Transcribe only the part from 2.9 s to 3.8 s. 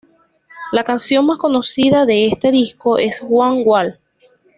es "One